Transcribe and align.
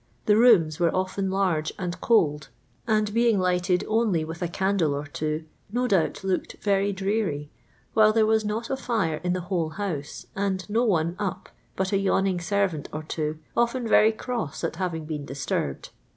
The 0.25 0.35
rooms 0.35 0.79
were 0.79 0.89
often 0.95 1.29
large 1.29 1.71
and 1.77 2.01
cold.. 2.01 2.47
and 2.87 3.13
being 3.13 3.37
lighted 3.39 3.83
only 3.87 4.25
with 4.25 4.41
a 4.41 4.47
candle 4.47 4.95
or 4.95 5.05
two, 5.05 5.45
no 5.71 5.87
doubt 5.87 6.23
looked 6.23 6.53
ver}' 6.59 6.91
dreary, 6.91 7.51
while 7.93 8.11
there 8.11 8.25
was 8.25 8.43
not 8.43 8.71
a 8.71 8.75
fire 8.77 9.21
in 9.23 9.33
the 9.33 9.41
whole 9.41 9.69
house, 9.69 10.25
and 10.35 10.67
no 10.67 10.83
one 10.85 11.15
up 11.19 11.49
bat 11.75 11.91
a 11.91 11.99
yawning 11.99 12.39
servant 12.41 12.89
or 12.91 13.03
two, 13.03 13.37
often 13.55 13.87
very 13.87 14.11
cross 14.11 14.63
at 14.63 14.77
having 14.77 15.05
been 15.05 15.23
disturbed. 15.23 15.89